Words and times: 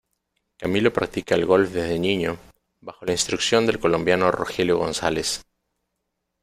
Camilo 0.57 0.91
practica 0.91 1.35
el 1.35 1.45
golf 1.45 1.69
desde 1.73 1.99
niño, 1.99 2.39
bajo 2.79 3.05
la 3.05 3.11
instrucción 3.11 3.67
del 3.67 3.77
colombiano 3.77 4.31
Rogelio 4.31 4.79
González. 4.79 5.43